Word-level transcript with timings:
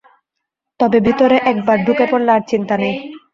তবে 0.79 0.97
ভেতরে 1.05 1.37
একবার 1.51 1.77
ঢুকে 1.85 2.05
পড়লে 2.11 2.31
আর 2.33 2.43
চিন্তা 2.51 2.75
নেই। 2.81 2.95